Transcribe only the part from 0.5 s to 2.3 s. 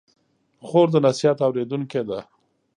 خور د نصیحت اورېدونکې ده.